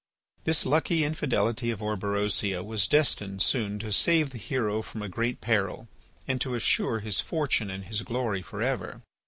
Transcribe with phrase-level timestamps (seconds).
[0.45, 5.41] This lucky infidelity of Orberosia was destined soon to save the hero from a great
[5.41, 5.87] peril
[6.27, 9.03] and to assure his fortune and his glory for ever.